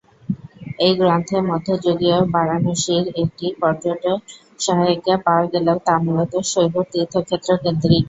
এই 0.79 0.93
গ্রন্থে 0.99 1.37
মধ্যযুগীয় 1.49 2.17
বারাণসীর 2.33 3.05
একটি 3.23 3.47
পর্যটন-সহায়িকা 3.61 5.15
পাওয়া 5.25 5.45
গেলেও 5.53 5.77
তা 5.87 5.95
মূলত 6.05 6.33
শৈব 6.51 6.73
তীর্থক্ষেত্র-কেন্দ্রিক। 6.91 7.99